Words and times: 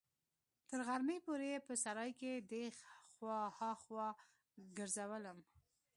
تر 0.69 0.79
غرمې 0.87 1.17
پورې 1.25 1.47
يې 1.53 1.59
په 1.67 1.73
سراى 1.83 2.11
کښې 2.19 2.33
دې 2.51 2.63
خوا 3.13 3.39
ها 3.57 3.71
خوا 3.83 4.07
ګرځولم. 4.77 5.39